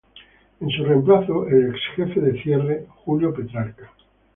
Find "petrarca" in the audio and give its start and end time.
3.35-3.91